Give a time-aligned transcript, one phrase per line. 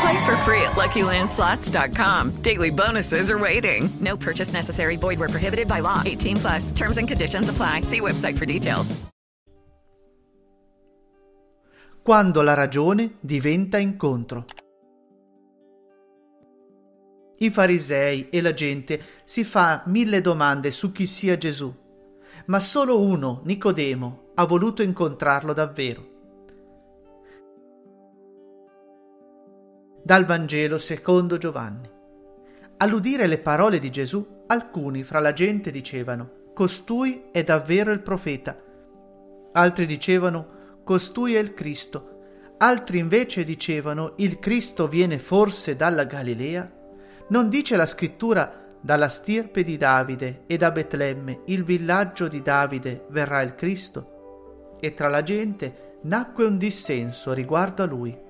[0.00, 2.42] Play for free at LuckyLandSlots.com.
[2.42, 3.88] Daily bonuses are waiting.
[4.00, 4.96] No purchase necessary.
[4.96, 6.02] Void where prohibited by law.
[6.04, 6.70] 18 plus.
[6.72, 7.82] Terms and conditions apply.
[7.82, 8.94] See website for details.
[12.02, 14.44] Quando la ragione diventa incontro.
[17.40, 21.72] I farisei e la gente si fa mille domande su chi sia Gesù,
[22.46, 26.17] ma solo uno, Nicodemo, ha voluto incontrarlo davvero.
[30.02, 31.90] Dal Vangelo secondo Giovanni.
[32.78, 38.56] All'udire le parole di Gesù, alcuni fra la gente dicevano, Costui è davvero il profeta.
[39.52, 42.16] Altri dicevano, Costui è il Cristo.
[42.58, 46.72] Altri invece dicevano, Il Cristo viene forse dalla Galilea?
[47.28, 53.06] Non dice la scrittura, dalla stirpe di Davide e da Betlemme, il villaggio di Davide,
[53.10, 54.76] verrà il Cristo?
[54.80, 58.26] E tra la gente nacque un dissenso riguardo a lui.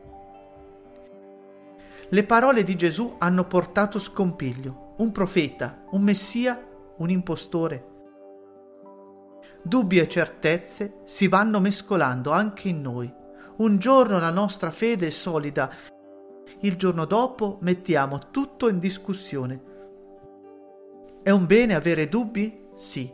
[2.11, 6.59] Le parole di Gesù hanno portato scompiglio, un profeta, un messia,
[6.97, 7.87] un impostore.
[9.63, 13.13] Dubbi e certezze si vanno mescolando anche in noi.
[13.59, 15.71] Un giorno la nostra fede è solida,
[16.61, 19.63] il giorno dopo mettiamo tutto in discussione.
[21.23, 22.69] È un bene avere dubbi?
[22.75, 23.13] Sì.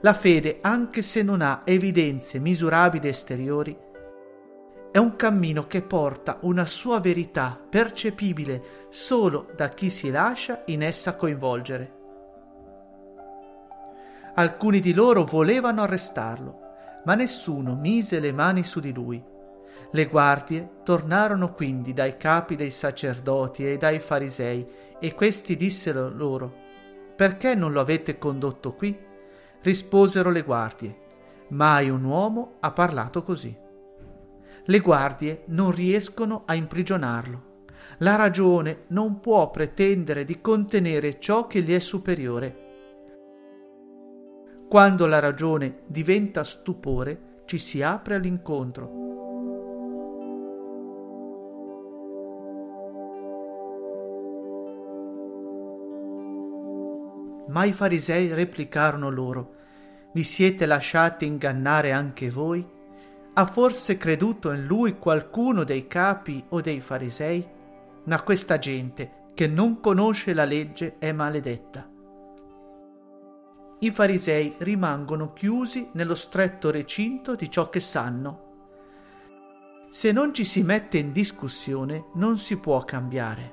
[0.00, 3.78] La fede, anche se non ha evidenze misurabili esteriori,
[4.90, 10.82] è un cammino che porta una sua verità percepibile solo da chi si lascia in
[10.82, 11.94] essa coinvolgere.
[14.34, 16.60] Alcuni di loro volevano arrestarlo,
[17.04, 19.22] ma nessuno mise le mani su di lui.
[19.90, 24.66] Le guardie tornarono quindi dai capi dei sacerdoti e dai farisei,
[24.98, 26.64] e questi dissero loro,
[27.16, 28.96] Perché non lo avete condotto qui?
[29.62, 30.98] Risposero le guardie,
[31.48, 33.56] Mai un uomo ha parlato così.
[34.68, 37.54] Le guardie non riescono a imprigionarlo.
[37.98, 42.64] La ragione non può pretendere di contenere ciò che gli è superiore.
[44.68, 49.04] Quando la ragione diventa stupore, ci si apre all'incontro.
[57.48, 59.54] Ma i farisei replicarono loro,
[60.12, 62.75] Vi siete lasciati ingannare anche voi?
[63.38, 67.46] Ha forse creduto in lui qualcuno dei capi o dei farisei?
[68.04, 71.86] Ma questa gente che non conosce la legge è maledetta.
[73.80, 78.44] I farisei rimangono chiusi nello stretto recinto di ciò che sanno.
[79.90, 83.52] Se non ci si mette in discussione non si può cambiare.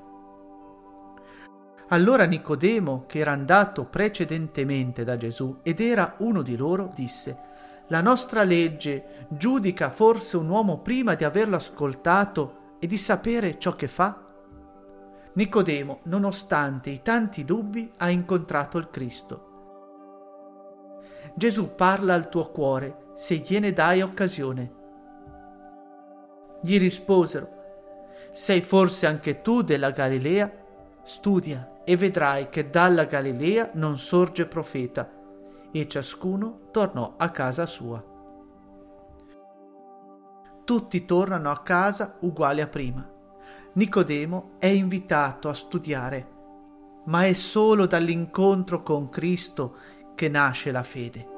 [1.89, 7.51] Allora Nicodemo, che era andato precedentemente da Gesù ed era uno di loro, disse,
[7.87, 13.75] la nostra legge giudica forse un uomo prima di averlo ascoltato e di sapere ciò
[13.75, 14.21] che fa?
[15.33, 19.51] Nicodemo, nonostante i tanti dubbi, ha incontrato il Cristo.
[21.35, 24.81] Gesù parla al tuo cuore se gliene dai occasione.
[26.61, 27.49] Gli risposero,
[28.31, 30.51] sei forse anche tu della Galilea?
[31.03, 35.21] Studia e vedrai che dalla Galilea non sorge profeta
[35.73, 38.01] e ciascuno tornò a casa sua.
[40.63, 43.05] Tutti tornano a casa uguali a prima.
[43.73, 46.29] Nicodemo è invitato a studiare,
[47.05, 49.75] ma è solo dall'incontro con Cristo
[50.15, 51.32] che nasce la fede.